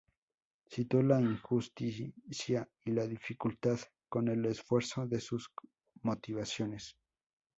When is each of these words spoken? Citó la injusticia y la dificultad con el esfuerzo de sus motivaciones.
Citó 0.65 1.03
la 1.03 1.21
injusticia 1.21 2.67
y 2.85 2.89
la 2.91 3.05
dificultad 3.05 3.77
con 4.09 4.29
el 4.29 4.43
esfuerzo 4.45 5.05
de 5.05 5.19
sus 5.19 5.51
motivaciones. 6.01 6.97